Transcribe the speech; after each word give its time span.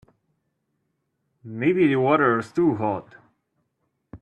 Maybe 1.43 1.85
the 1.85 1.97
water 1.97 2.37
was 2.37 2.51
too 2.51 2.73
hot. 2.73 3.17